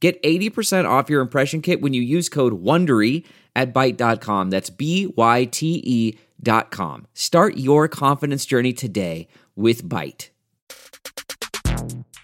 [0.00, 3.24] Get 80% off your impression kit when you use code WONDERY
[3.56, 4.50] at Byte.com.
[4.50, 7.06] That's B-Y-T-E dot com.
[7.14, 10.30] Start your confidence journey today with Byte.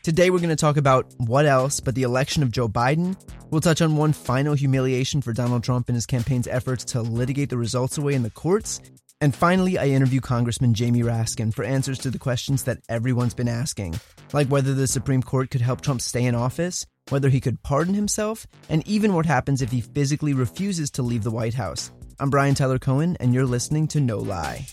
[0.05, 3.17] Today we're going to talk about what else but the election of Joe Biden.
[3.51, 7.49] We'll touch on one final humiliation for Donald Trump in his campaign's efforts to litigate
[7.49, 8.81] the results away in the courts.
[9.21, 13.49] And finally, I interview Congressman Jamie Raskin for answers to the questions that everyone's been
[13.49, 13.99] asking,
[14.33, 17.95] like whether the Supreme Court could help Trump stay in office whether he could pardon
[17.95, 21.91] himself, and even what happens if he physically refuses to leave the White House.
[22.19, 24.67] I'm Brian Tyler Cohen, and you're listening to No Lie.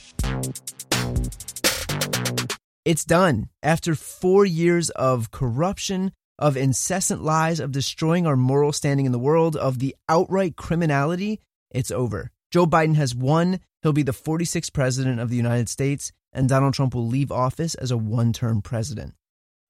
[2.86, 3.50] It's done.
[3.62, 9.20] After four years of corruption, of incessant lies, of destroying our moral standing in the
[9.20, 12.32] world, of the outright criminality, it's over.
[12.52, 13.60] Joe Biden has won.
[13.82, 17.76] He'll be the 46th president of the United States, and Donald Trump will leave office
[17.76, 19.14] as a one term president.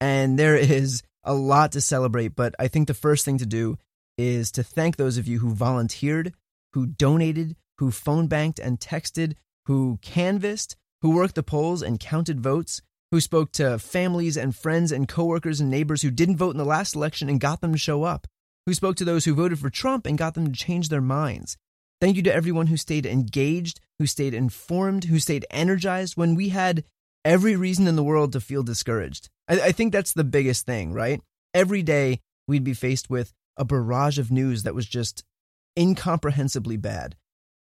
[0.00, 3.78] And there is a lot to celebrate, but I think the first thing to do
[4.18, 6.34] is to thank those of you who volunteered,
[6.72, 9.34] who donated, who phone banked and texted,
[9.66, 14.90] who canvassed, who worked the polls and counted votes, who spoke to families and friends
[14.90, 17.78] and coworkers and neighbors who didn't vote in the last election and got them to
[17.78, 18.26] show up,
[18.66, 21.56] who spoke to those who voted for Trump and got them to change their minds.
[22.00, 26.48] Thank you to everyone who stayed engaged, who stayed informed, who stayed energized when we
[26.48, 26.84] had
[27.24, 29.28] every reason in the world to feel discouraged.
[29.48, 31.20] I, I think that's the biggest thing, right?
[31.54, 35.24] Every day we'd be faced with a barrage of news that was just
[35.78, 37.16] incomprehensibly bad.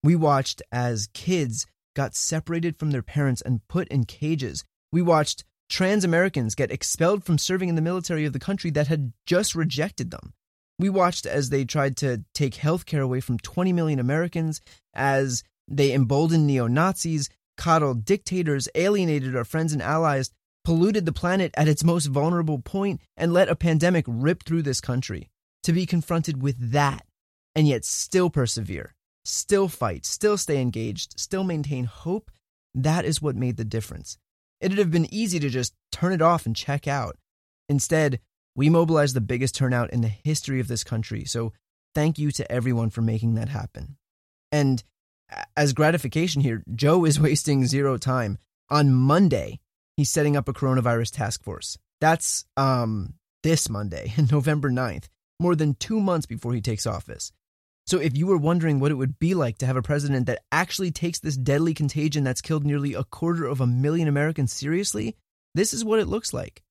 [0.04, 1.66] We watched as kids
[1.96, 4.64] got separated from their parents and put in cages.
[4.92, 8.88] We watched trans Americans get expelled from serving in the military of the country that
[8.88, 10.34] had just rejected them.
[10.80, 14.62] We watched as they tried to take health care away from 20 million Americans,
[14.94, 20.32] as they emboldened neo Nazis, coddled dictators, alienated our friends and allies,
[20.64, 24.82] polluted the planet at its most vulnerable point, and let a pandemic rip through this
[24.82, 25.30] country.
[25.64, 27.06] To be confronted with that
[27.54, 32.32] and yet still persevere, still fight, still stay engaged, still maintain hope,
[32.74, 34.18] that is what made the difference.
[34.62, 37.18] It'd have been easy to just turn it off and check out.
[37.68, 38.22] Instead,
[38.56, 41.52] we mobilized the biggest turnout in the history of this country, so
[41.94, 43.98] thank you to everyone for making that happen.
[44.52, 44.82] And
[45.56, 48.38] as gratification here, Joe is wasting zero time.
[48.70, 49.60] On Monday,
[49.98, 51.78] he's setting up a coronavirus task force.
[52.02, 55.06] That's um, this Monday, November 9th,
[55.40, 57.32] more than two months before he takes office.
[57.88, 60.44] So, if you were wondering what it would be like to have a president that
[60.52, 65.16] actually takes this deadly contagion that's killed nearly a quarter of a million Americans seriously,
[65.56, 66.62] this is what it looks like.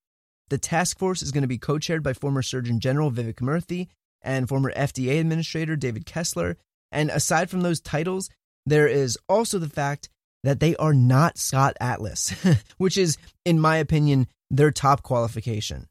[0.49, 3.89] The task force is going to be co chaired by former Surgeon General Vivek Murthy
[4.23, 6.57] and former FDA Administrator David Kessler.
[6.91, 8.31] And aside from those titles,
[8.69, 10.09] there is also the fact
[10.45, 12.35] that they are not Scott Atlas,
[12.79, 15.89] which is, in my opinion, their top qualification.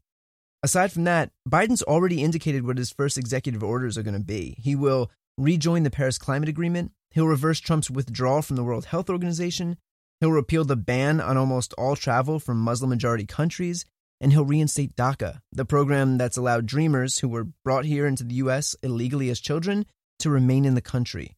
[0.64, 4.56] Aside from that, Biden's already indicated what his first executive orders are going to be.
[4.60, 9.10] He will rejoin the Paris Climate Agreement, he'll reverse Trump's withdrawal from the World Health
[9.10, 9.78] Organization,
[10.20, 13.86] he'll repeal the ban on almost all travel from Muslim majority countries,
[14.20, 18.36] and he'll reinstate DACA, the program that's allowed dreamers who were brought here into the
[18.36, 18.76] U.S.
[18.82, 19.86] illegally as children
[20.20, 21.36] to remain in the country.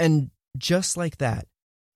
[0.00, 1.46] And just like that,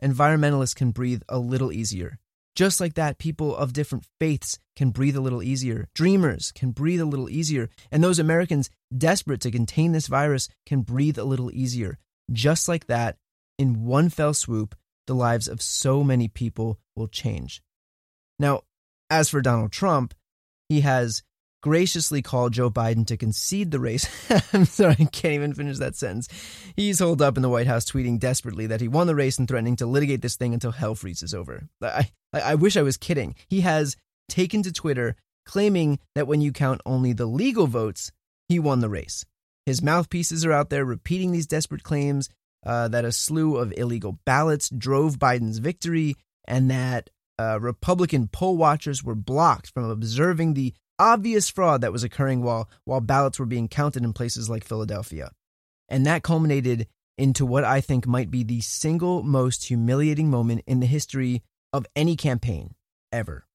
[0.03, 2.19] environmentalists can breathe a little easier.
[2.57, 5.89] Just like that, people of different faiths can breathe a little easier.
[5.95, 7.71] Dreamers can breathe a little easier.
[7.91, 11.99] And those Americans desperate to contain this virus can breathe a little easier.
[12.33, 13.17] Just like that,
[13.59, 14.75] in one fell swoop,
[15.07, 17.63] the lives of so many people will change.
[18.39, 18.63] Now,
[19.09, 20.15] as for Donald Trump,
[20.69, 21.23] he has
[21.63, 24.09] graciously called Joe Biden to concede the race.
[24.53, 26.29] I'm sorry, I can't even finish that sentence.
[26.77, 29.47] He's holed up in the White House tweeting desperately that he won the race and
[29.47, 31.69] threatening to litigate this thing until hell freezes over.
[31.83, 33.35] I, I, I wish I was kidding.
[33.49, 33.97] He has
[34.29, 38.13] taken to Twitter claiming that when you count only the legal votes,
[38.49, 39.25] he won the race.
[39.67, 42.29] His mouthpieces are out there repeating these desperate claims
[42.65, 46.17] uh, that a slew of illegal ballots drove Biden's victory
[46.47, 52.05] and that uh, Republican poll watchers were blocked from observing the obvious fraud that was
[52.05, 55.31] occurring while, while ballots were being counted in places like Philadelphia.
[55.89, 56.87] And that culminated
[57.19, 61.43] into what I think might be the single most humiliating moment in the history
[61.73, 62.75] of any campaign
[63.11, 63.47] ever.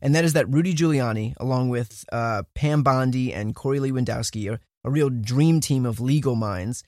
[0.00, 4.60] And that is that Rudy Giuliani, along with uh, Pam Bondi and Corey Lewandowski, are,
[4.84, 6.82] a real dream team of legal minds,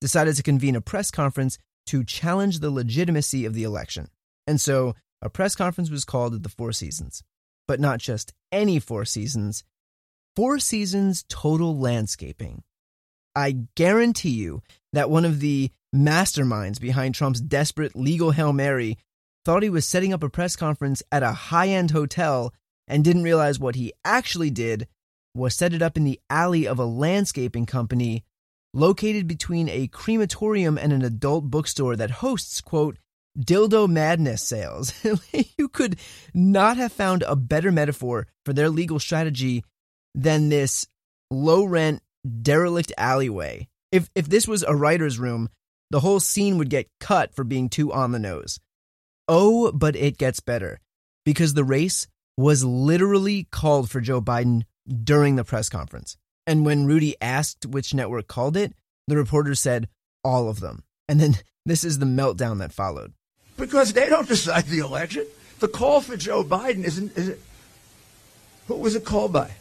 [0.00, 4.08] decided to convene a press conference to challenge the legitimacy of the election.
[4.48, 7.22] And so a press conference was called at the Four Seasons.
[7.68, 9.64] But not just any Four Seasons,
[10.34, 12.62] Four Seasons Total Landscaping.
[13.34, 18.98] I guarantee you that one of the masterminds behind Trump's desperate legal Hail Mary
[19.44, 22.52] thought he was setting up a press conference at a high end hotel
[22.88, 24.88] and didn't realize what he actually did
[25.34, 28.24] was set it up in the alley of a landscaping company
[28.72, 32.98] located between a crematorium and an adult bookstore that hosts, quote,
[33.38, 34.92] dildo madness sales.
[35.58, 35.98] you could
[36.34, 39.64] not have found a better metaphor for their legal strategy
[40.14, 40.86] than this
[41.30, 42.02] low rent,
[42.42, 43.68] derelict alleyway.
[43.92, 45.48] If, if this was a writer's room,
[45.90, 48.58] the whole scene would get cut for being too on the nose.
[49.28, 50.80] Oh, but it gets better
[51.24, 52.06] because the race
[52.36, 54.62] was literally called for Joe Biden
[55.04, 56.16] during the press conference.
[56.46, 58.72] And when Rudy asked which network called it,
[59.08, 59.88] the reporter said
[60.24, 60.84] all of them.
[61.08, 61.34] And then
[61.66, 63.12] this is the meltdown that followed.
[63.56, 65.26] Because they don't decide the election.
[65.58, 67.40] The call for Joe Biden isn't, is it?
[68.68, 69.52] Who was it called by?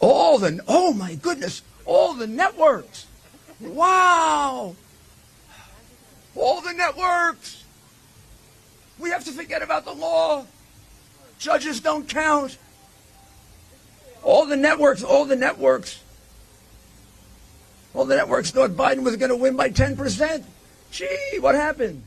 [0.00, 3.06] All the, oh my goodness, all the networks.
[3.60, 4.76] Wow.
[6.34, 7.64] All the networks.
[8.98, 10.44] We have to forget about the law.
[11.38, 12.58] Judges don't count.
[14.22, 16.00] All the networks, all the networks,
[17.94, 20.44] all the networks thought Biden was going to win by 10%.
[20.90, 22.02] Gee, what happened?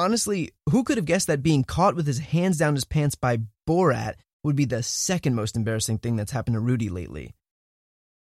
[0.00, 3.40] Honestly, who could have guessed that being caught with his hands down his pants by
[3.68, 7.34] Borat would be the second most embarrassing thing that's happened to Rudy lately?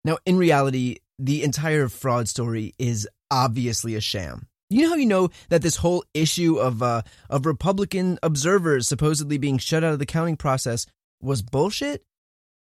[0.04, 4.48] Now, in reality, the entire fraud story is obviously a sham.
[4.68, 9.38] You know how you know that this whole issue of uh, of Republican observers supposedly
[9.38, 10.84] being shut out of the counting process
[11.22, 12.02] was bullshit?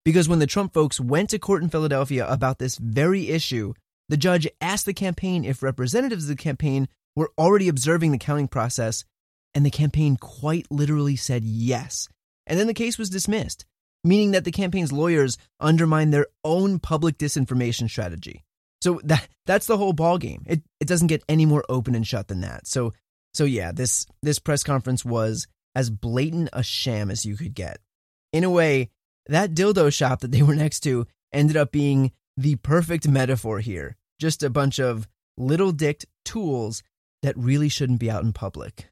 [0.05, 3.73] Because when the Trump folks went to court in Philadelphia about this very issue,
[4.09, 6.87] the judge asked the campaign if representatives of the campaign
[7.17, 9.03] were already observing the counting process,
[9.55, 12.07] and the campaign quite literally said yes.
[12.45, 13.65] And then the case was dismissed,
[14.03, 18.43] meaning that the campaign's lawyers undermined their own public disinformation strategy.
[18.83, 20.43] So that that's the whole ballgame.
[20.45, 22.67] It it doesn't get any more open and shut than that.
[22.67, 22.93] So
[23.33, 27.79] so yeah, this this press conference was as blatant a sham as you could get.
[28.31, 28.91] In a way,
[29.25, 33.95] that dildo shop that they were next to ended up being the perfect metaphor here.
[34.19, 36.83] Just a bunch of little dicked tools
[37.23, 38.89] that really shouldn't be out in public.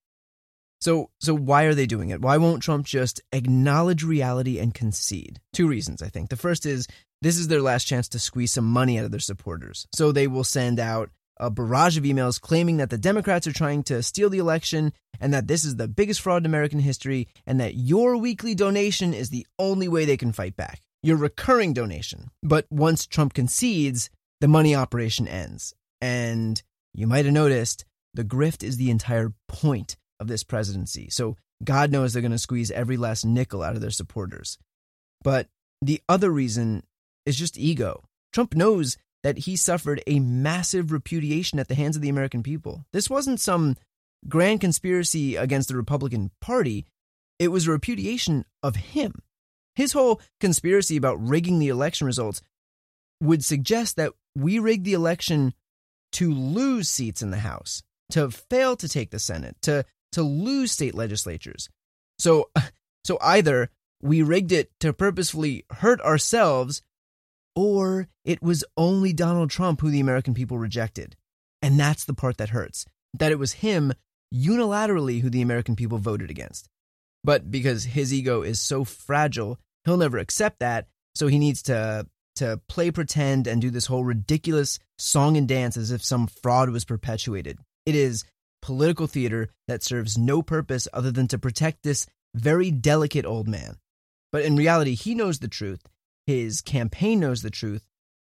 [0.82, 2.22] So, so why are they doing it?
[2.22, 5.40] Why won't Trump just acknowledge reality and concede?
[5.54, 6.30] Two reasons, I think.
[6.30, 6.88] The first is
[7.22, 9.88] this is their last chance to squeeze some money out of their supporters.
[9.96, 13.84] So they will send out a barrage of emails claiming that the Democrats are trying
[13.84, 17.60] to steal the election and that this is the biggest fraud in American history and
[17.60, 20.82] that your weekly donation is the only way they can fight back.
[21.04, 22.30] Your recurring donation.
[22.42, 24.10] But once Trump concedes,
[24.42, 25.74] the money operation ends.
[26.02, 26.62] And
[26.94, 27.86] you might have noticed
[28.16, 31.10] the grift is the entire point of this presidency.
[31.10, 34.58] So God knows they're going to squeeze every last nickel out of their supporters.
[35.24, 35.48] But
[35.82, 36.84] the other reason
[37.26, 38.04] is just ego.
[38.34, 42.86] Trump knows that he suffered a massive repudiation at the hands of the American people.
[42.94, 43.76] This wasn't some
[44.28, 46.86] grand conspiracy against the Republican Party,
[47.40, 49.22] it was a repudiation of him.
[49.76, 52.42] His whole conspiracy about rigging the election results
[53.22, 55.54] would suggest that we rigged the election
[56.14, 60.72] to lose seats in the House, to fail to take the Senate, to to lose
[60.72, 61.70] state legislatures.
[62.20, 62.50] So
[63.04, 63.70] so either
[64.02, 66.82] we rigged it to purposefully hurt ourselves
[67.56, 71.16] or it was only Donald Trump who the American people rejected.
[71.62, 72.86] And that's the part that hurts
[73.18, 73.94] that it was him
[74.34, 76.68] unilaterally who the American people voted against.
[77.24, 80.88] But because his ego is so fragile, he'll never accept that.
[81.16, 85.78] So he needs to to play pretend and do this whole ridiculous song and dance
[85.78, 87.58] as if some fraud was perpetuated.
[87.86, 88.26] It is
[88.62, 93.78] political theater that serves no purpose other than to protect this very delicate old man.
[94.32, 95.82] But in reality, he knows the truth
[96.26, 97.88] his campaign knows the truth,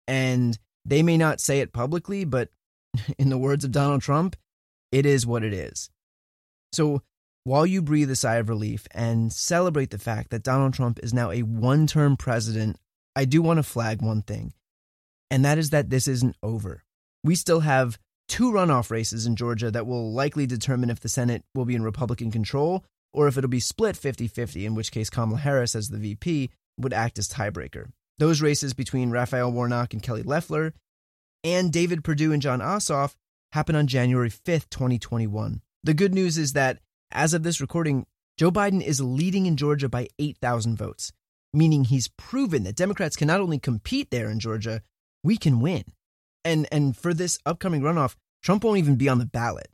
[0.08, 2.50] and they may not say it publicly, but
[3.18, 4.36] in the words of Donald Trump,
[4.92, 5.90] it is what it is.
[6.74, 7.02] So
[7.44, 11.14] while you breathe a sigh of relief and celebrate the fact that Donald Trump is
[11.14, 12.78] now a one term president,
[13.16, 14.54] I do want to flag one thing,
[15.32, 16.84] and that is that this isn't over.
[17.24, 21.44] We still have two runoff races in Georgia that will likely determine if the Senate
[21.56, 25.10] will be in Republican control or if it'll be split 50 50, in which case
[25.10, 27.92] Kamala Harris, as the VP, would act as tiebreaker.
[28.20, 30.74] Those races between Raphael Warnock and Kelly Loeffler
[31.44, 33.16] and David Perdue and Jon Ossoff
[33.52, 35.62] happen on January 5th, 2021.
[35.84, 36.80] The good news is that
[37.12, 38.06] as of this recording,
[38.38, 41.12] Joe Biden is leading in Georgia by 8,000 votes,
[41.54, 44.82] meaning he's proven that Democrats can not only compete there in Georgia,
[45.24, 45.84] we can win.
[46.48, 49.68] And and for this upcoming runoff, Trump won't even be on the ballot.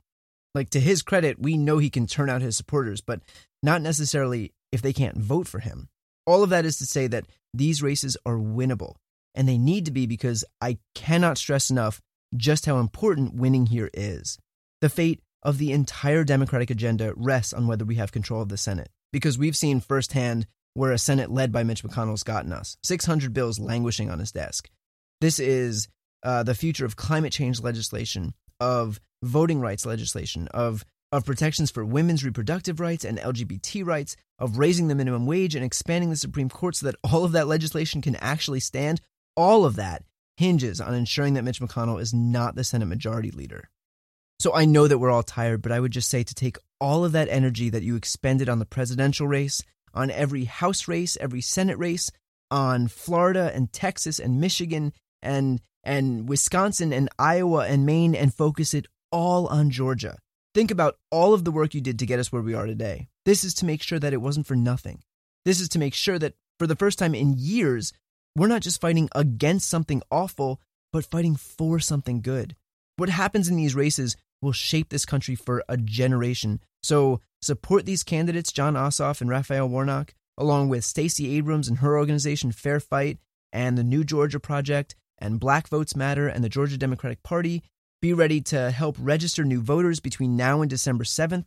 [0.56, 3.20] Like to his credit, we know he can turn out his supporters, but
[3.62, 5.88] not necessarily if they can't vote for him.
[6.26, 8.96] All of that is to say that these races are winnable,
[9.36, 12.00] and they need to be because I cannot stress enough
[12.36, 14.36] just how important winning here is.
[14.80, 18.56] The fate of the entire Democratic agenda rests on whether we have control of the
[18.56, 23.32] Senate, because we've seen firsthand where a Senate led by Mitch McConnell's gotten us 600
[23.32, 24.68] bills languishing on his desk.
[25.20, 25.88] This is
[26.24, 31.84] uh, the future of climate change legislation, of voting rights legislation, of of protections for
[31.84, 36.48] women's reproductive rights and LGBT rights, of raising the minimum wage and expanding the Supreme
[36.48, 39.00] Court so that all of that legislation can actually stand,
[39.36, 40.02] all of that
[40.36, 43.68] hinges on ensuring that Mitch McConnell is not the Senate Majority Leader.
[44.40, 47.04] So I know that we're all tired, but I would just say to take all
[47.04, 49.62] of that energy that you expended on the presidential race,
[49.94, 52.10] on every House race, every Senate race,
[52.50, 58.74] on Florida and Texas and Michigan and and Wisconsin and Iowa and Maine and focus
[58.74, 60.18] it all on Georgia.
[60.54, 63.08] Think about all of the work you did to get us where we are today.
[63.24, 65.02] This is to make sure that it wasn't for nothing.
[65.44, 67.92] This is to make sure that for the first time in years,
[68.36, 70.60] we're not just fighting against something awful,
[70.92, 72.56] but fighting for something good.
[72.96, 76.60] What happens in these races will shape this country for a generation.
[76.82, 81.96] So support these candidates, Jon Ossoff and Raphael Warnock, along with Stacey Abrams and her
[81.96, 83.18] organization Fair Fight
[83.52, 87.62] and the New Georgia Project and Black Votes Matter and the Georgia Democratic Party.
[88.02, 91.46] Be ready to help register new voters between now and December 7th,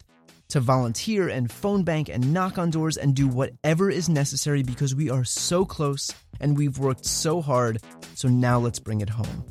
[0.50, 4.96] to volunteer and phone bank and knock on doors and do whatever is necessary because
[4.96, 7.80] we are so close and we've worked so hard.
[8.16, 9.46] So now let's bring it home.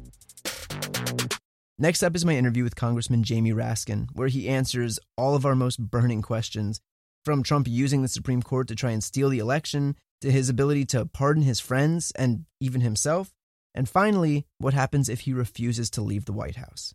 [1.78, 5.54] Next up is my interview with Congressman Jamie Raskin, where he answers all of our
[5.54, 6.80] most burning questions
[7.22, 10.86] from Trump using the Supreme Court to try and steal the election, to his ability
[10.86, 13.34] to pardon his friends and even himself,
[13.76, 16.94] and finally, what happens if he refuses to leave the White House.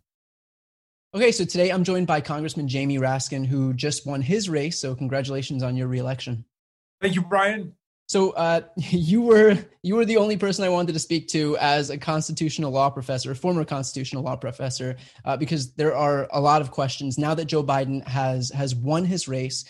[1.14, 4.78] Okay, so today I'm joined by Congressman Jamie Raskin, who just won his race.
[4.78, 6.44] So congratulations on your reelection.
[7.02, 7.74] Thank you, Brian.
[8.08, 11.90] So uh, you were you were the only person I wanted to speak to as
[11.90, 16.62] a constitutional law professor, a former constitutional law professor, uh, because there are a lot
[16.62, 19.64] of questions now that Joe Biden has has won his race.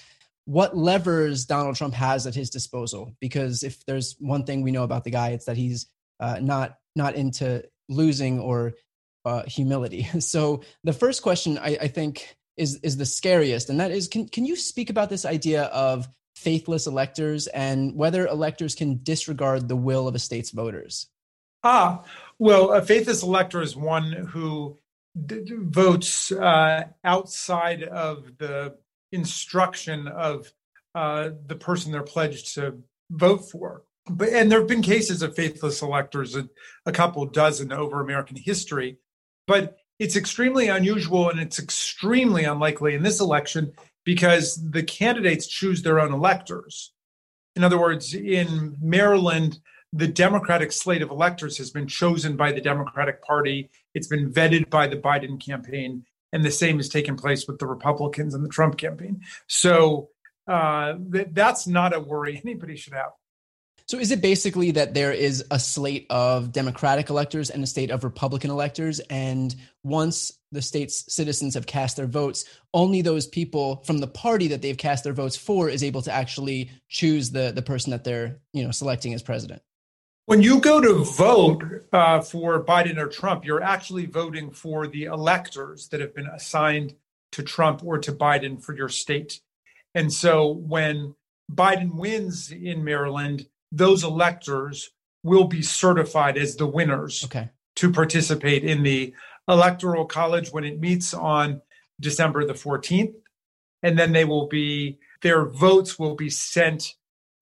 [0.44, 3.16] What levers Donald Trump has at his disposal?
[3.20, 5.86] Because if there's one thing we know about the guy, it's that he's
[6.22, 8.74] uh, not not into losing or
[9.24, 10.08] uh, humility.
[10.20, 14.28] So the first question I, I think is is the scariest, and that is can
[14.28, 19.76] can you speak about this idea of faithless electors and whether electors can disregard the
[19.76, 21.08] will of a state's voters?
[21.64, 22.02] Ah,
[22.38, 24.78] well, a faithless elector is one who
[25.26, 28.76] d- d- votes uh, outside of the
[29.12, 30.52] instruction of
[30.94, 32.78] uh, the person they're pledged to
[33.10, 38.00] vote for but and there have been cases of faithless electors, a, couple dozen over
[38.00, 38.98] American history,
[39.46, 43.72] but it's extremely unusual and it's extremely unlikely in this election
[44.04, 46.92] because the candidates choose their own electors.
[47.54, 49.60] In other words, in Maryland,
[49.92, 53.70] the Democratic slate of electors has been chosen by the Democratic Party.
[53.94, 57.66] It's been vetted by the Biden campaign, and the same has taken place with the
[57.66, 59.20] Republicans and the Trump campaign.
[59.46, 60.08] So
[60.48, 63.12] uh, th- that's not a worry anybody should have.
[63.92, 67.90] So is it basically that there is a slate of Democratic electors and a state
[67.90, 73.82] of Republican electors, and once the state's citizens have cast their votes, only those people
[73.84, 77.52] from the party that they've cast their votes for is able to actually choose the
[77.54, 79.60] the person that they're you know selecting as president?
[80.24, 85.04] When you go to vote uh, for Biden or Trump, you're actually voting for the
[85.04, 86.94] electors that have been assigned
[87.32, 89.42] to Trump or to Biden for your state.
[89.94, 91.14] And so when
[91.52, 94.90] Biden wins in Maryland, those electors
[95.24, 97.48] will be certified as the winners okay.
[97.76, 99.14] to participate in the
[99.48, 101.62] electoral college when it meets on
[101.98, 103.14] December the 14th.
[103.82, 106.94] And then they will be, their votes will be sent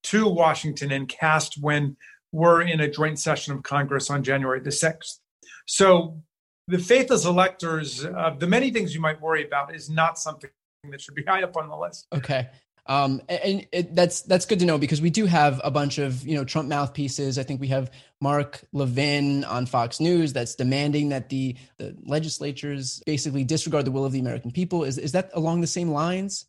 [0.05, 1.97] to Washington and cast when
[2.33, 5.19] we're in a joint session of Congress on January the 6th.
[5.67, 6.23] So
[6.69, 10.51] the faithless electors, uh, the many things you might worry about, is not something
[10.91, 12.07] that should be high up on the list.
[12.15, 12.49] Okay.
[12.87, 16.27] Um, and it, that's that's good to know because we do have a bunch of
[16.27, 17.39] you know Trump mouthpieces.
[17.39, 23.03] I think we have Mark Levin on Fox News that's demanding that the, the legislatures
[23.07, 24.85] basically disregard the will of the American people.
[24.85, 26.47] Is is that along the same lines?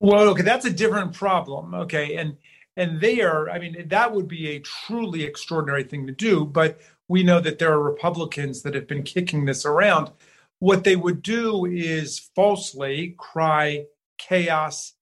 [0.00, 1.74] Well, okay, that's a different problem.
[1.74, 2.36] Okay, and
[2.76, 6.44] and there, I mean, that would be a truly extraordinary thing to do.
[6.44, 10.12] But we know that there are Republicans that have been kicking this around.
[10.60, 13.86] What they would do is falsely cry
[14.18, 14.94] chaos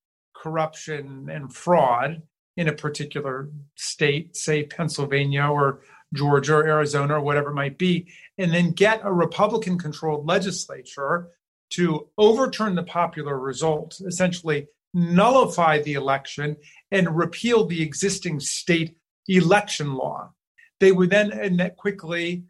[0.42, 2.22] corruption and fraud
[2.56, 5.80] in a particular state, say Pennsylvania or
[6.14, 11.28] Georgia or Arizona or whatever it might be, and then get a Republican controlled legislature
[11.70, 16.56] to overturn the popular result, essentially nullify the election
[16.90, 18.96] and repeal the existing state
[19.28, 20.32] election law.
[20.80, 22.44] They would then quickly,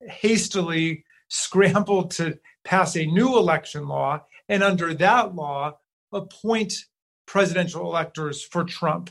[0.00, 5.78] hastily scramble to pass a new election law, and under that law,
[6.12, 6.72] appoint
[7.26, 9.10] presidential electors for Trump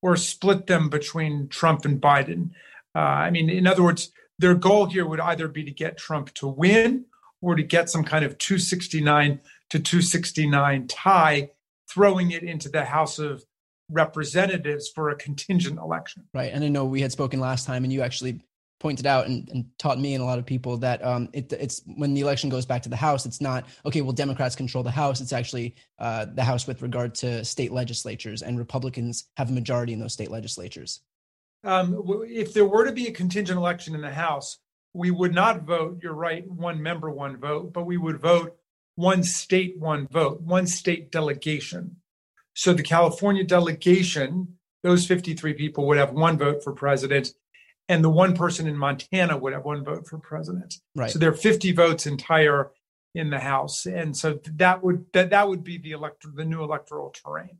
[0.00, 2.50] or split them between Trump and Biden.
[2.94, 6.32] Uh, I mean, in other words, their goal here would either be to get Trump
[6.34, 7.06] to win
[7.40, 11.50] or to get some kind of 269 to 269 tie,
[11.88, 13.44] throwing it into the House of
[13.90, 16.24] Representatives for a contingent election.
[16.34, 16.52] Right.
[16.52, 18.40] And I know we had spoken last time, and you actually
[18.82, 21.82] pointed out and, and taught me and a lot of people that um, it, it's
[21.96, 24.02] when the election goes back to the House, it's not okay.
[24.02, 25.20] Well, Democrats control the House.
[25.20, 29.92] It's actually uh, the House with regard to state legislatures, and Republicans have a majority
[29.92, 31.00] in those state legislatures.
[31.62, 34.58] Um, if there were to be a contingent election in the House,
[34.92, 38.56] we would not vote, you're right, one member, one vote, but we would vote
[38.96, 41.96] one state, one vote, one state delegation.
[42.54, 47.32] So the California delegation, those 53 people would have one vote for president,
[47.92, 50.76] and the one person in Montana would have one vote for president.
[50.96, 51.10] Right.
[51.10, 52.70] So there are 50 votes entire
[53.14, 56.62] in the House, and so that would that that would be the elect the new
[56.62, 57.58] electoral terrain.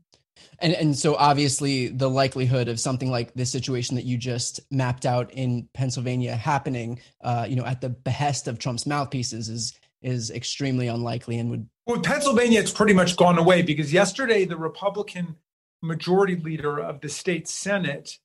[0.61, 5.05] And and so obviously the likelihood of something like this situation that you just mapped
[5.05, 10.31] out in Pennsylvania happening, uh, you know, at the behest of Trump's mouthpieces is is
[10.31, 11.69] extremely unlikely and would.
[11.87, 15.37] Well, Pennsylvania, it's pretty much gone away because yesterday the Republican
[15.83, 18.19] majority leader of the state Senate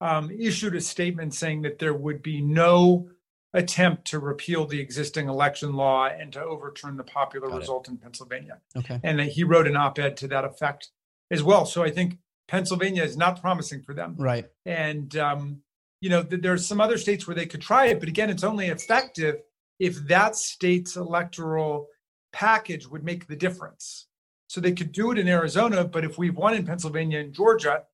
[0.00, 3.08] um, issued a statement saying that there would be no
[3.54, 7.92] attempt to repeal the existing election law and to overturn the popular Got result it.
[7.92, 8.58] in Pennsylvania.
[8.76, 9.00] Okay.
[9.02, 10.90] And he wrote an op ed to that effect
[11.30, 11.64] as well.
[11.64, 14.14] So I think Pennsylvania is not promising for them.
[14.18, 14.46] Right.
[14.66, 15.62] And, um,
[16.00, 18.44] you know, th- there's some other states where they could try it, but again, it's
[18.44, 19.36] only effective
[19.78, 21.88] if that state's electoral
[22.32, 24.06] package would make the difference.
[24.48, 27.84] So they could do it in Arizona, but if we've won in Pennsylvania and Georgia,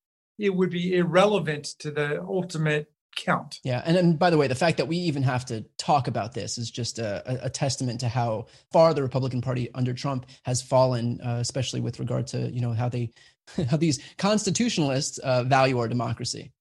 [0.43, 3.61] it would be irrelevant to the ultimate count.
[3.63, 6.33] Yeah, and, and by the way, the fact that we even have to talk about
[6.33, 10.61] this is just a, a testament to how far the Republican Party under Trump has
[10.61, 13.11] fallen, uh, especially with regard to you know how they
[13.71, 16.53] how these constitutionalists uh, value our democracy.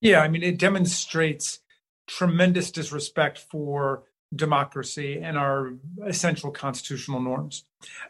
[0.00, 1.58] Yeah, I mean it demonstrates
[2.06, 5.74] tremendous disrespect for democracy and our
[6.06, 7.64] essential constitutional norms.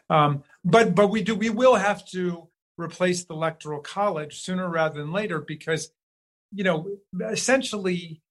[0.07, 4.99] Um, but but we do we will have to replace the electoral college sooner rather
[4.99, 5.91] than later because
[6.55, 6.87] you know,
[7.29, 8.21] essentially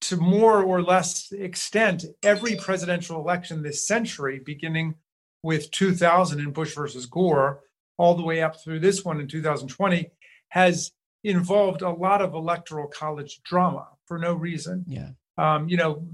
[0.00, 4.94] to more or less extent, every presidential election this century, beginning
[5.42, 7.60] with 2000 in Bush versus Gore,
[7.98, 10.10] all the way up through this one in 2020,
[10.50, 10.92] has
[11.24, 14.84] involved a lot of electoral college drama for no reason.
[14.86, 15.10] Yeah.
[15.36, 16.06] Um, you know,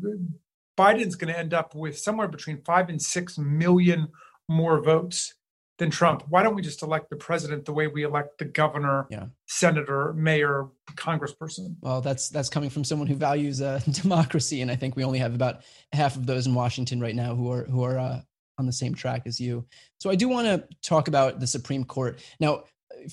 [0.77, 4.09] Biden's going to end up with somewhere between five and six million
[4.49, 5.35] more votes
[5.79, 6.25] than Trump.
[6.29, 9.27] Why don't we just elect the president the way we elect the governor, yeah.
[9.47, 11.77] senator, mayor, congressperson?
[11.81, 15.19] Well, that's that's coming from someone who values uh, democracy, and I think we only
[15.19, 18.21] have about half of those in Washington right now who are who are uh,
[18.59, 19.67] on the same track as you.
[19.99, 22.65] So I do want to talk about the Supreme Court now.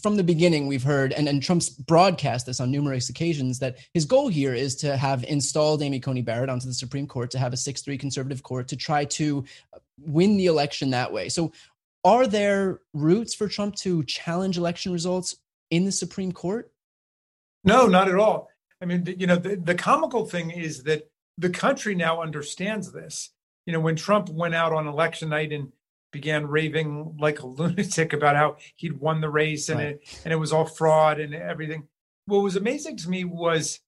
[0.02, 4.06] From the beginning, we've heard, and, and Trump's broadcast this on numerous occasions, that his
[4.06, 7.52] goal here is to have installed Amy Coney Barrett onto the Supreme Court, to have
[7.52, 9.43] a 6 3 conservative court, to try to
[10.06, 11.28] win the election that way.
[11.30, 11.52] So,
[12.04, 15.36] are there routes for Trump to challenge election results
[15.70, 16.72] in the Supreme Court?
[17.64, 18.50] No, not at all.
[18.82, 23.30] I mean, you know, the, the comical thing is that the country now understands this.
[23.66, 25.72] You know, when Trump went out on election night and
[26.12, 29.88] began raving like a lunatic about how he'd won the race and right.
[29.90, 31.88] it and it was all fraud and everything.
[32.26, 33.80] What was amazing to me was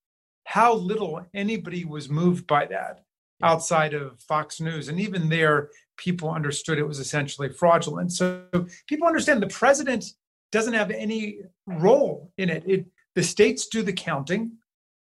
[0.45, 3.04] how little anybody was moved by that
[3.41, 4.88] outside of Fox News.
[4.88, 8.12] And even there, people understood it was essentially fraudulent.
[8.12, 8.43] So
[8.88, 10.06] people understand the president
[10.51, 12.63] doesn't have any role in it.
[12.65, 14.53] it the states do the counting.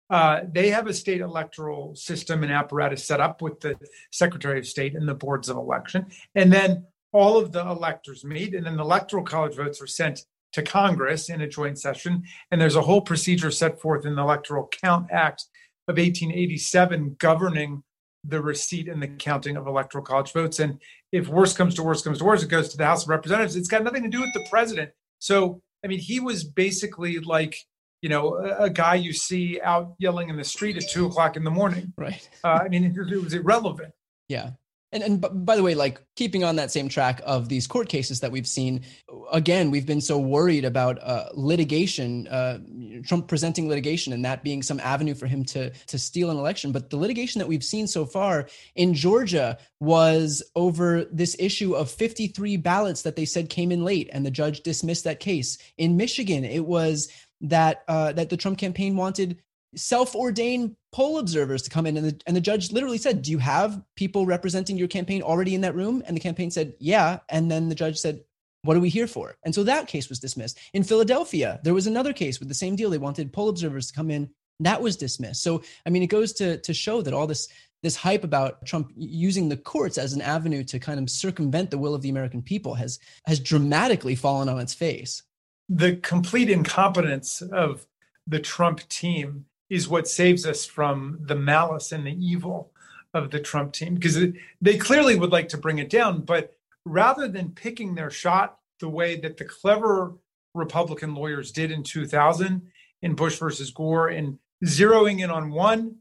[0.10, 3.76] Uh, they have a state electoral system and apparatus set up with the
[4.12, 6.06] Secretary of State and the boards of election.
[6.36, 10.26] And then all of the electors meet, and then the electoral college votes are sent
[10.52, 12.24] to Congress in a joint session.
[12.52, 15.46] And there's a whole procedure set forth in the Electoral Count Act
[15.88, 17.84] of 1887 governing
[18.24, 20.60] the receipt and the counting of electoral college votes.
[20.60, 20.80] And
[21.12, 23.56] if worse comes to worse comes to worse, it goes to the House of Representatives.
[23.56, 24.92] It's got nothing to do with the president.
[25.20, 27.58] So, I mean, he was basically like,
[28.02, 31.36] you know, a, a guy you see out yelling in the street at two o'clock
[31.36, 31.94] in the morning.
[31.98, 32.28] Right.
[32.44, 33.94] Uh, I mean, it, it was irrelevant.
[34.28, 34.52] Yeah.
[34.94, 38.20] And, and by the way, like keeping on that same track of these court cases
[38.20, 38.86] that we've seen,
[39.32, 42.60] again, we've been so worried about uh, litigation, uh,
[43.04, 46.72] Trump presenting litigation, and that being some avenue for him to to steal an election.
[46.72, 51.90] But the litigation that we've seen so far in Georgia was over this issue of
[51.90, 55.58] 53 ballots that they said came in late, and the judge dismissed that case.
[55.78, 57.10] In Michigan, it was
[57.42, 59.40] that uh, that the Trump campaign wanted
[59.76, 63.40] self-ordained poll observers to come in and the, and the judge literally said do you
[63.40, 66.04] have people representing your campaign already in that room?
[66.06, 67.20] And the campaign said yeah.
[67.30, 68.22] And then the judge said
[68.64, 69.36] what are we here for?
[69.44, 70.58] And so that case was dismissed.
[70.74, 72.90] In philadelphia there was another case with the same deal.
[72.90, 74.30] They wanted poll observers to come in.
[74.60, 75.42] That was dismissed.
[75.42, 77.48] So i mean it goes to to show that all this
[77.82, 81.78] this hype about trump using the courts as an avenue to kind of circumvent the
[81.78, 85.24] will of the american people has has dramatically fallen on its face.
[85.70, 87.88] The complete incompetence of
[88.28, 92.72] the trump team is what saves us from the malice and the evil
[93.14, 94.18] of the Trump team because
[94.62, 96.22] they clearly would like to bring it down.
[96.22, 100.16] But rather than picking their shot the way that the clever
[100.54, 102.62] Republican lawyers did in 2000
[103.02, 105.98] in Bush versus Gore and zeroing in on one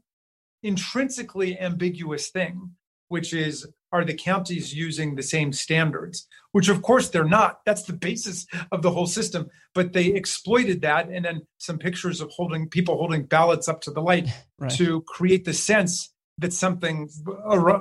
[0.63, 2.71] intrinsically ambiguous thing,
[3.09, 6.27] which is are the counties using the same standards?
[6.51, 7.59] Which, of course, they're not.
[7.65, 9.49] That's the basis of the whole system.
[9.73, 13.91] But they exploited that, and then some pictures of holding people holding ballots up to
[13.91, 14.27] the light
[14.59, 14.71] right.
[14.71, 17.07] to create the sense that something,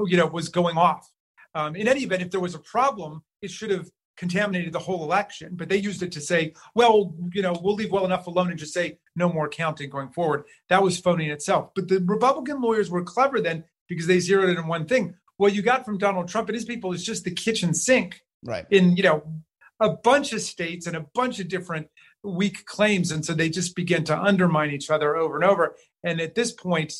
[0.07, 1.11] you know, was going off.
[1.55, 5.03] Um, in any event, if there was a problem, it should have contaminated the whole
[5.03, 5.57] election.
[5.57, 8.59] But they used it to say, well, you know, we'll leave well enough alone and
[8.59, 10.45] just say no more counting going forward.
[10.69, 11.71] That was phony in itself.
[11.75, 15.55] But the Republican lawyers were clever then because they zeroed in on one thing what
[15.55, 18.23] you got from Donald Trump and his people is just the kitchen sink.
[18.45, 18.67] Right.
[18.71, 19.23] In, you know,
[19.81, 21.89] a bunch of states and a bunch of different
[22.23, 23.11] weak claims.
[23.11, 25.77] And so they just begin to undermine each other over and over.
[26.05, 26.95] And at this point,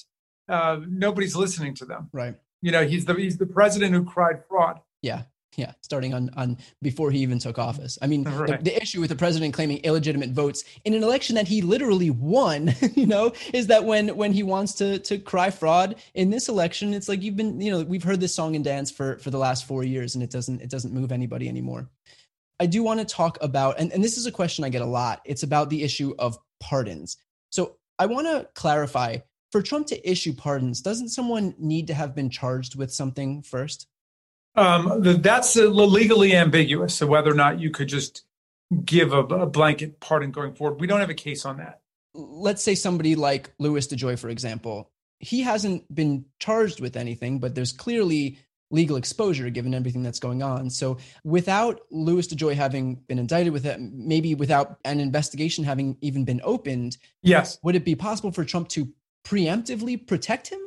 [0.49, 2.11] uh, nobody's listening to them.
[2.13, 2.35] Right.
[2.61, 4.81] You know, he's the he's the president who cried fraud.
[5.03, 5.23] Yeah.
[5.57, 7.99] Yeah, starting on on before he even took office.
[8.01, 8.59] I mean, right.
[8.65, 12.09] the, the, issue with the president claiming illegitimate votes in an election that he literally
[12.09, 16.49] won, you know, is that when when he wants to to cry fraud in this
[16.49, 19.31] election, it's like you've been, you know, we've heard this song and dance for for
[19.31, 21.91] the last four years, and it doesn't it doesn't move anybody anymore.
[22.59, 24.87] I do want to talk about, and, and this is a question I get a
[24.87, 25.21] lot.
[25.25, 27.17] It's about the issue of pardons.
[27.51, 29.19] So I want to clarify
[29.53, 33.87] for Trump to issue pardons, doesn't someone need to have been charged with something first?
[34.55, 36.95] Um, that's legally ambiguous.
[36.95, 38.25] So whether or not you could just
[38.85, 41.81] give a, a, blanket pardon going forward, we don't have a case on that.
[42.15, 47.55] Let's say somebody like Louis DeJoy, for example, he hasn't been charged with anything, but
[47.55, 48.39] there's clearly
[48.71, 50.69] legal exposure given everything that's going on.
[50.69, 56.25] So without Louis DeJoy having been indicted with it, maybe without an investigation having even
[56.25, 58.89] been opened, yes, would it be possible for Trump to
[59.25, 60.61] preemptively protect him?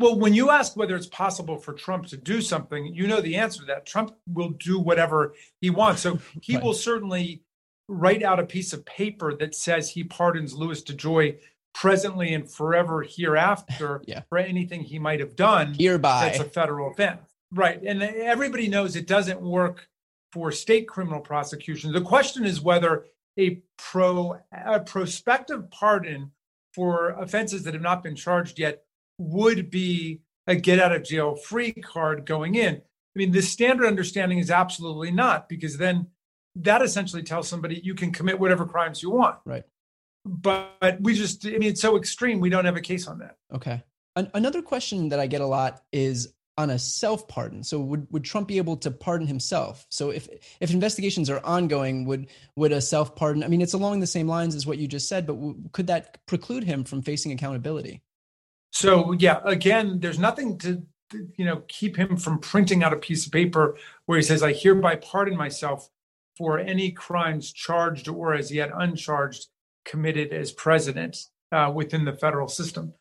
[0.00, 3.36] Well, when you ask whether it's possible for Trump to do something, you know the
[3.36, 3.84] answer to that.
[3.84, 6.00] Trump will do whatever he wants.
[6.00, 6.64] So he right.
[6.64, 7.42] will certainly
[7.86, 11.38] write out a piece of paper that says he pardons Louis DeJoy
[11.74, 14.22] presently and forever hereafter yeah.
[14.30, 15.74] for anything he might have done.
[15.78, 16.30] Hereby.
[16.30, 17.20] That's a federal offense.
[17.52, 17.82] Right.
[17.82, 19.86] And everybody knows it doesn't work
[20.32, 21.92] for state criminal prosecution.
[21.92, 23.04] The question is whether
[23.38, 26.30] a pro a prospective pardon
[26.72, 28.84] for offenses that have not been charged yet
[29.20, 32.76] would be a get out of jail free card going in.
[32.76, 36.08] I mean, the standard understanding is absolutely not, because then
[36.56, 39.36] that essentially tells somebody you can commit whatever crimes you want.
[39.44, 39.64] Right.
[40.24, 42.40] But we just, I mean, it's so extreme.
[42.40, 43.36] We don't have a case on that.
[43.52, 43.82] Okay.
[44.16, 47.62] An- another question that I get a lot is on a self pardon.
[47.62, 49.86] So would, would Trump be able to pardon himself?
[49.90, 50.28] So if
[50.60, 53.42] if investigations are ongoing, would would a self pardon?
[53.42, 55.86] I mean, it's along the same lines as what you just said, but w- could
[55.88, 58.02] that preclude him from facing accountability?
[58.70, 60.82] So yeah, again, there's nothing to
[61.36, 64.52] you know keep him from printing out a piece of paper where he says, "I
[64.52, 65.88] hereby pardon myself
[66.36, 69.48] for any crimes charged or as yet uncharged
[69.84, 72.94] committed as president uh, within the federal system."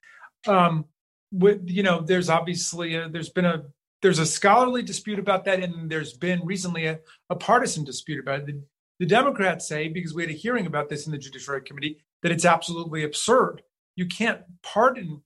[0.47, 0.85] Um,
[1.31, 3.65] with you know, there's obviously a, there's been a
[4.01, 8.41] there's a scholarly dispute about that, and there's been recently a, a partisan dispute about
[8.41, 8.45] it.
[8.47, 8.61] The,
[8.99, 12.31] the Democrats say, because we had a hearing about this in the Judiciary Committee, that
[12.31, 13.61] it's absolutely absurd.
[13.95, 15.21] You can't pardon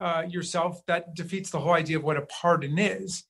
[0.00, 3.24] uh, yourself, that defeats the whole idea of what a pardon is.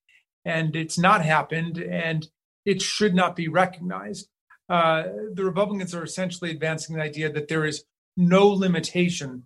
[0.44, 2.26] And it's not happened, and
[2.64, 4.28] it should not be recognized.
[4.68, 7.84] Uh, the Republicans are essentially advancing the idea that there is
[8.16, 9.44] no limitation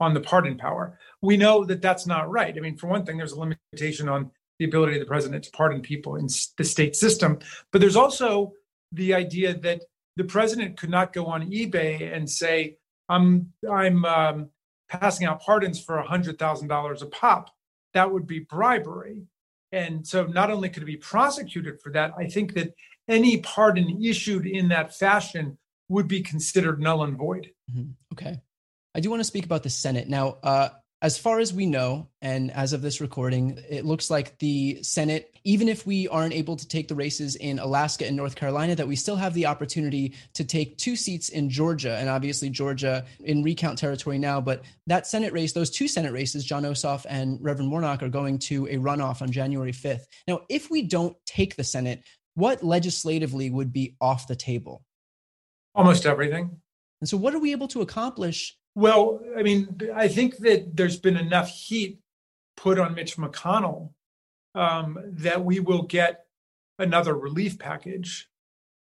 [0.00, 0.98] on the pardon power.
[1.22, 2.56] We know that that's not right.
[2.56, 5.50] I mean, for one thing, there's a limitation on the ability of the president to
[5.50, 7.38] pardon people in the state system,
[7.72, 8.52] but there's also
[8.92, 9.82] the idea that
[10.16, 12.76] the president could not go on eBay and say,
[13.08, 14.50] "I'm I'm um,
[15.00, 17.50] passing out pardons for $100,000 a pop.
[17.92, 19.22] That would be bribery.
[19.72, 22.74] And so not only could it be prosecuted for that, I think that
[23.08, 27.50] any pardon issued in that fashion would be considered null and void.
[27.70, 27.90] Mm-hmm.
[28.12, 28.40] Okay.
[28.94, 30.08] I do want to speak about the Senate.
[30.08, 30.68] Now, uh,
[31.04, 35.36] as far as we know, and as of this recording, it looks like the Senate,
[35.44, 38.88] even if we aren't able to take the races in Alaska and North Carolina, that
[38.88, 41.98] we still have the opportunity to take two seats in Georgia.
[41.98, 44.40] And obviously, Georgia in recount territory now.
[44.40, 48.38] But that Senate race, those two Senate races, Jon Ossoff and Reverend Warnock, are going
[48.38, 50.06] to a runoff on January 5th.
[50.26, 52.02] Now, if we don't take the Senate,
[52.34, 54.82] what legislatively would be off the table?
[55.74, 56.62] Almost everything.
[57.02, 60.98] And so, what are we able to accomplish well, I mean, I think that there's
[60.98, 62.00] been enough heat
[62.56, 63.90] put on Mitch McConnell
[64.54, 66.26] um, that we will get
[66.78, 68.28] another relief package.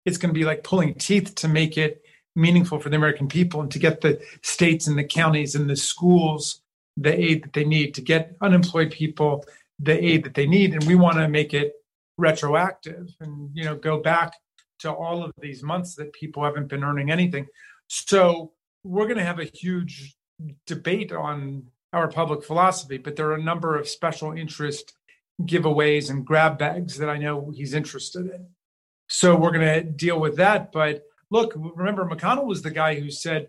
[0.06, 2.02] It's going to be like pulling teeth to make it
[2.36, 5.76] meaningful for the American people and to get the states and the counties and the
[5.76, 6.60] schools
[6.96, 9.44] the aid that they need to get unemployed people
[9.78, 11.72] the aid that they need and we want to make it
[12.16, 14.34] retroactive and you know go back
[14.78, 17.46] to all of these months that people haven't been earning anything
[17.88, 18.52] so
[18.84, 20.14] we're going to have a huge
[20.66, 24.92] debate on our public philosophy, but there are a number of special interest
[25.42, 28.46] giveaways and grab bags that I know he's interested in.
[29.08, 30.70] So we're going to deal with that.
[30.72, 33.48] But look, remember, McConnell was the guy who said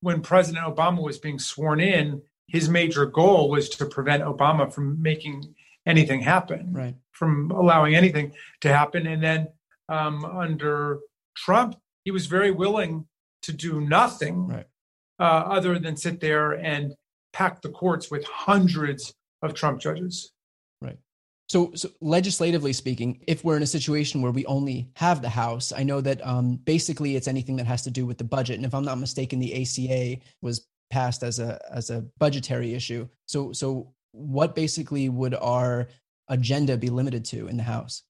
[0.00, 5.00] when President Obama was being sworn in, his major goal was to prevent Obama from
[5.00, 5.54] making
[5.86, 6.94] anything happen, right.
[7.12, 9.06] from allowing anything to happen.
[9.06, 9.48] And then
[9.88, 11.00] um, under
[11.36, 13.06] Trump, he was very willing
[13.42, 14.66] to do nothing right.
[15.18, 16.94] uh, other than sit there and
[17.32, 20.32] pack the courts with hundreds of Trump judges.
[20.80, 20.98] Right.
[21.48, 25.72] So, so legislatively speaking, if we're in a situation where we only have the House,
[25.72, 28.56] I know that um, basically it's anything that has to do with the budget.
[28.56, 33.08] And if I'm not mistaken, the ACA was passed as a as a budgetary issue.
[33.26, 35.88] So, so what basically would our
[36.28, 38.02] agenda be limited to in the House?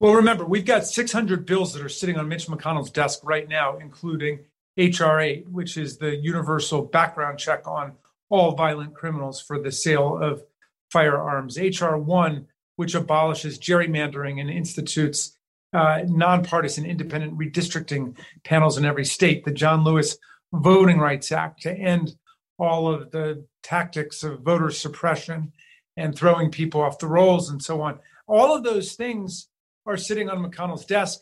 [0.00, 3.78] Well, remember, we've got 600 bills that are sitting on Mitch McConnell's desk right now,
[3.78, 4.40] including
[4.76, 7.92] HR 8, which is the universal background check on
[8.28, 10.42] all violent criminals for the sale of
[10.90, 11.58] firearms.
[11.58, 15.36] HR 1, which abolishes gerrymandering and institutes
[15.72, 19.44] uh, nonpartisan independent redistricting panels in every state.
[19.44, 20.16] The John Lewis
[20.52, 22.16] Voting Rights Act to end
[22.58, 25.52] all of the tactics of voter suppression
[25.96, 27.98] and throwing people off the rolls and so on.
[28.26, 29.48] All of those things
[29.86, 31.20] are sitting on McConnell's desk.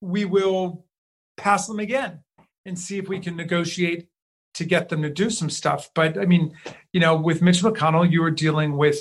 [0.00, 0.84] We will
[1.36, 2.20] pass them again
[2.66, 4.08] and see if we can negotiate
[4.54, 5.90] to get them to do some stuff.
[5.94, 6.54] But I mean,
[6.92, 8.98] you know, with Mitch McConnell, you were dealing with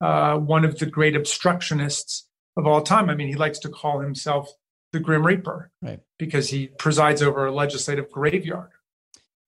[0.00, 2.24] uh, one of the great obstructionists
[2.56, 3.08] of all time.
[3.08, 4.50] I mean, he likes to call himself
[4.92, 6.00] the Grim Reaper, right?
[6.18, 8.70] Because he presides over a legislative graveyard.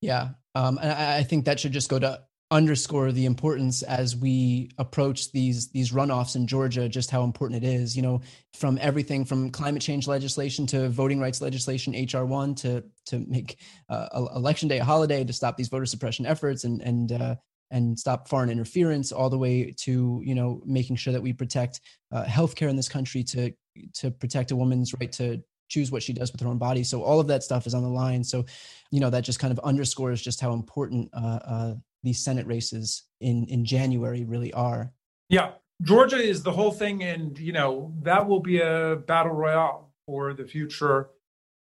[0.00, 4.16] Yeah, um, and I, I think that should just go to underscore the importance as
[4.16, 8.20] we approach these these runoffs in Georgia just how important it is you know
[8.54, 14.08] from everything from climate change legislation to voting rights legislation HR1 to to make uh,
[14.34, 17.36] election day a holiday to stop these voter suppression efforts and and uh,
[17.70, 21.80] and stop foreign interference all the way to you know making sure that we protect
[22.10, 23.52] uh, healthcare in this country to
[23.94, 26.82] to protect a woman's right to choose what she does with her own body.
[26.82, 28.24] So all of that stuff is on the line.
[28.24, 28.44] So
[28.90, 33.04] you know that just kind of underscores just how important uh, uh, these Senate races
[33.20, 34.92] in in January really are.
[35.28, 39.92] Yeah, Georgia is the whole thing, and you know that will be a battle royale
[40.06, 41.10] for the future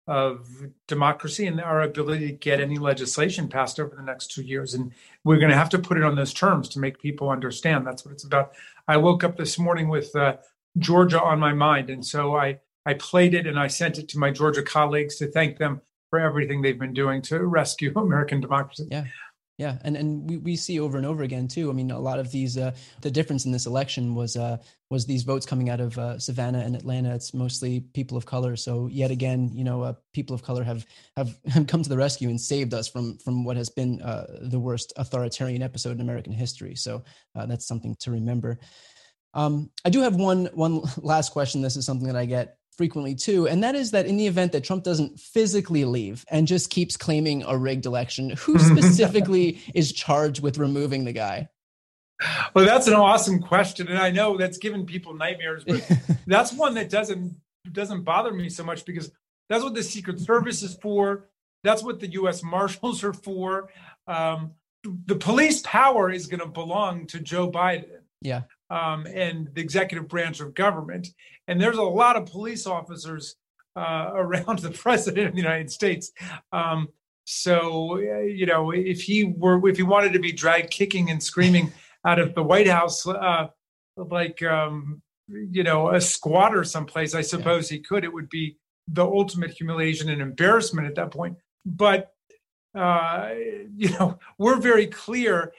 [0.07, 0.47] of
[0.87, 4.73] democracy and our ability to get any legislation passed over the next two years.
[4.73, 4.93] And
[5.25, 7.85] we're going to have to put it on those terms to make people understand.
[7.85, 8.53] That's what it's about.
[8.87, 10.37] I woke up this morning with uh,
[10.77, 14.19] Georgia on my mind, and so I I played it and I sent it to
[14.19, 18.87] my Georgia colleagues to thank them for everything they've been doing to rescue American democracy.
[18.89, 19.05] Yeah.
[19.57, 21.71] Yeah, and and we, we see over and over again too.
[21.71, 24.57] I mean, a lot of these uh, the difference in this election was uh,
[24.91, 27.15] was these votes coming out of uh, Savannah and Atlanta.
[27.15, 28.55] It's mostly people of color.
[28.55, 31.97] So yet again, you know, uh, people of color have, have have come to the
[31.97, 36.01] rescue and saved us from from what has been uh, the worst authoritarian episode in
[36.01, 36.75] American history.
[36.75, 37.03] So
[37.35, 38.59] uh, that's something to remember.
[39.33, 41.63] Um, I do have one one last question.
[41.63, 44.51] This is something that I get frequently too, and that is that in the event
[44.51, 49.91] that Trump doesn't physically leave and just keeps claiming a rigged election, who specifically is
[49.91, 51.49] charged with removing the guy?
[52.53, 55.89] Well, that's an awesome question, and I know that's given people nightmares, but
[56.27, 57.35] that's one that doesn't
[57.71, 59.11] doesn't bother me so much because
[59.49, 61.25] that's what the Secret Service is for.
[61.63, 62.43] That's what the U.S.
[62.43, 63.69] Marshals are for.
[64.07, 64.51] Um,
[64.83, 68.01] the police power is going to belong to Joe Biden.
[68.21, 71.07] Yeah um, and the executive branch of government.
[71.47, 73.35] And there's a lot of police officers
[73.75, 76.11] uh, around the president of the United States.
[76.51, 76.89] Um,
[77.29, 81.73] so you know, if he were, if he wanted to be dragged kicking and screaming
[82.05, 83.47] out of the White House, uh,
[83.97, 87.77] like um, you know, a squatter someplace, I suppose yeah.
[87.77, 88.05] he could.
[88.05, 91.35] It would be the ultimate humiliation and embarrassment at that point.
[91.65, 92.13] But
[92.73, 93.31] uh,
[93.75, 95.51] you know, we're very clear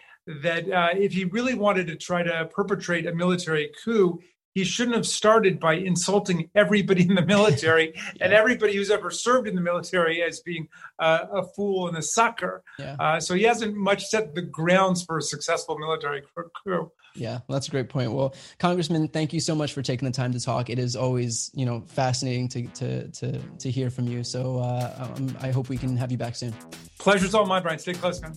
[0.42, 4.20] that uh, if he really wanted to try to perpetrate a military coup,
[4.54, 8.02] he shouldn't have started by insulting everybody in the military yeah.
[8.20, 12.02] and everybody who's ever served in the military as being uh, a fool and a
[12.02, 12.62] sucker.
[12.78, 12.96] Yeah.
[12.98, 16.22] Uh, so he hasn't much set the grounds for a successful military
[16.64, 16.90] coup.
[17.14, 18.12] Yeah, that's a great point.
[18.12, 20.70] Well, Congressman, thank you so much for taking the time to talk.
[20.70, 24.22] It is always, you know, fascinating to to to, to hear from you.
[24.22, 26.54] So uh, um, I hope we can have you back soon.
[26.98, 27.78] Pleasure's all mine, Brian.
[27.78, 28.36] Stay close, man.